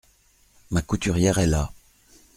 Ma 0.71 0.81
couturière 0.81 1.37
est 1.37 1.45
là! 1.45 1.71